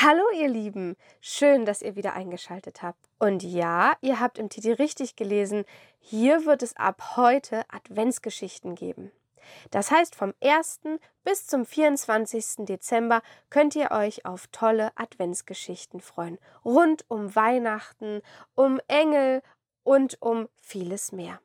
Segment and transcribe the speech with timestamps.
[0.00, 3.08] Hallo ihr Lieben, schön, dass ihr wieder eingeschaltet habt.
[3.18, 5.64] Und ja, ihr habt im Titel richtig gelesen,
[5.98, 9.10] hier wird es ab heute Adventsgeschichten geben.
[9.72, 10.82] Das heißt, vom 1.
[11.24, 12.66] bis zum 24.
[12.66, 16.38] Dezember könnt ihr euch auf tolle Adventsgeschichten freuen.
[16.64, 18.22] Rund um Weihnachten,
[18.54, 19.42] um Engel
[19.82, 21.40] und um vieles mehr.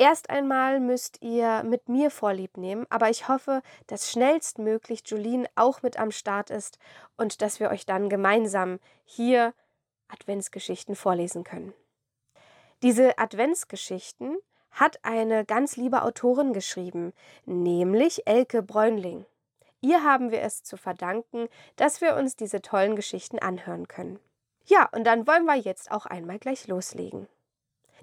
[0.00, 5.82] Erst einmal müsst ihr mit mir Vorlieb nehmen, aber ich hoffe, dass schnellstmöglich Julien auch
[5.82, 6.78] mit am Start ist
[7.16, 9.54] und dass wir euch dann gemeinsam hier
[10.06, 11.74] Adventsgeschichten vorlesen können.
[12.80, 14.38] Diese Adventsgeschichten
[14.70, 17.12] hat eine ganz liebe Autorin geschrieben,
[17.44, 19.26] nämlich Elke Bräunling.
[19.80, 24.20] Ihr haben wir es zu verdanken, dass wir uns diese tollen Geschichten anhören können.
[24.64, 27.26] Ja, und dann wollen wir jetzt auch einmal gleich loslegen.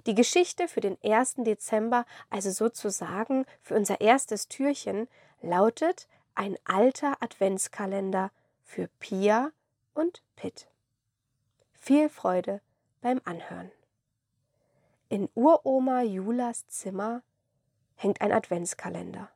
[0.06, 1.34] Die Geschichte für den 1.
[1.38, 5.08] Dezember, also sozusagen für unser erstes Türchen,
[5.42, 8.30] lautet ein alter Adventskalender
[8.62, 9.50] für Pia
[9.94, 10.68] und Pitt.
[11.72, 12.60] Viel Freude
[13.00, 13.72] beim Anhören.
[15.08, 17.22] In Uroma Julas Zimmer
[17.96, 19.28] hängt ein Adventskalender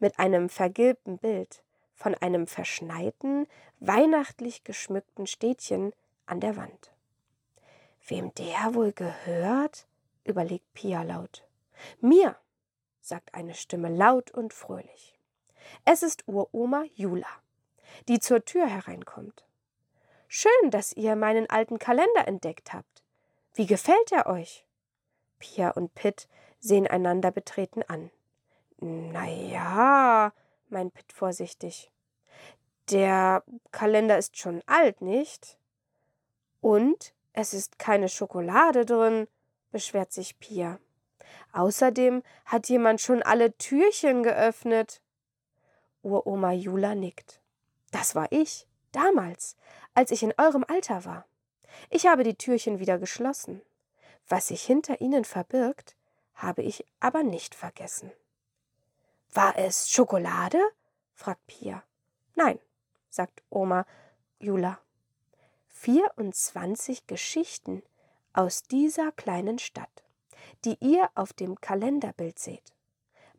[0.00, 1.62] mit einem vergilbten Bild
[1.94, 3.46] von einem verschneiten,
[3.78, 5.92] weihnachtlich geschmückten Städtchen
[6.26, 6.92] an der Wand.
[8.08, 9.86] Wem der wohl gehört?
[10.26, 11.46] Überlegt Pia laut.
[12.00, 12.36] Mir,
[13.00, 15.18] sagt eine Stimme laut und fröhlich.
[15.84, 17.28] Es ist Uroma Jula,
[18.08, 19.44] die zur Tür hereinkommt.
[20.28, 23.02] Schön, dass ihr meinen alten Kalender entdeckt habt.
[23.54, 24.66] Wie gefällt er euch?
[25.38, 28.10] Pia und Pitt sehen einander betreten an.
[28.78, 30.32] Na ja,
[30.68, 31.90] meint Pitt vorsichtig.
[32.90, 35.58] Der Kalender ist schon alt, nicht?
[36.60, 39.28] Und es ist keine Schokolade drin,
[39.76, 40.78] beschwert sich Pia.
[41.52, 45.02] Außerdem hat jemand schon alle Türchen geöffnet.
[46.02, 47.42] Uroma Jula nickt.
[47.90, 49.54] Das war ich, damals,
[49.92, 51.26] als ich in eurem Alter war.
[51.90, 53.60] Ich habe die Türchen wieder geschlossen.
[54.26, 55.94] Was sich hinter ihnen verbirgt,
[56.32, 58.10] habe ich aber nicht vergessen.
[59.34, 60.62] War es Schokolade?
[61.12, 61.82] fragt Pia.
[62.34, 62.58] Nein,
[63.10, 63.84] sagt Oma
[64.38, 64.78] Jula.
[65.68, 67.82] 24 Geschichten,
[68.36, 70.04] aus dieser kleinen Stadt,
[70.64, 72.74] die ihr auf dem Kalenderbild seht.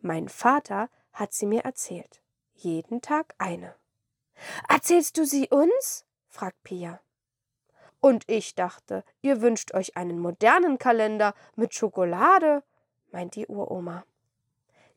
[0.02, 2.22] Mein Vater hat sie mir erzählt.
[2.56, 3.76] Jeden Tag eine.
[4.68, 6.06] Erzählst du sie uns?
[6.30, 7.00] fragt Pia.
[8.00, 12.64] Und ich dachte, ihr wünscht euch einen modernen Kalender mit Schokolade,
[13.12, 14.06] meint die Uroma.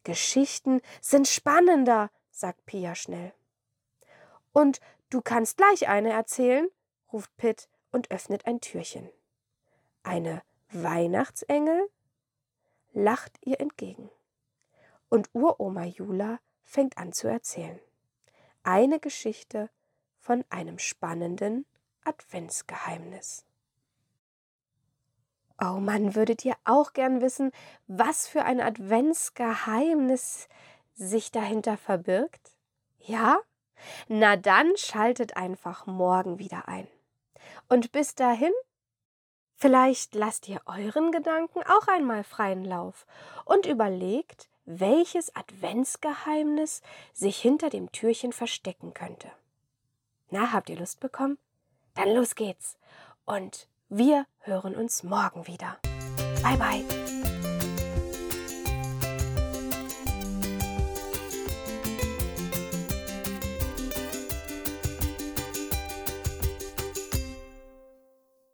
[0.04, 3.32] Geschichten sind spannender, sagt Pia schnell.
[4.52, 6.68] Und du kannst gleich eine erzählen,
[7.12, 9.10] ruft Pitt und öffnet ein Türchen.
[10.02, 11.88] Eine Weihnachtsengel
[12.92, 14.10] lacht ihr entgegen.
[15.08, 17.80] Und Uroma Jula fängt an zu erzählen.
[18.62, 19.70] Eine Geschichte
[20.18, 21.66] von einem spannenden
[22.04, 23.44] Adventsgeheimnis.
[25.62, 27.52] Oh Mann, würdet ihr auch gern wissen,
[27.86, 30.48] was für ein Adventsgeheimnis
[30.94, 32.54] sich dahinter verbirgt?
[32.98, 33.38] Ja?
[34.08, 36.88] Na dann schaltet einfach morgen wieder ein.
[37.68, 38.52] Und bis dahin
[39.60, 43.04] Vielleicht lasst ihr euren Gedanken auch einmal freien Lauf
[43.44, 46.80] und überlegt, welches Adventsgeheimnis
[47.12, 49.30] sich hinter dem Türchen verstecken könnte.
[50.30, 51.36] Na, habt ihr Lust bekommen?
[51.94, 52.78] Dann los geht's.
[53.26, 55.76] Und wir hören uns morgen wieder.
[56.42, 57.49] Bye bye.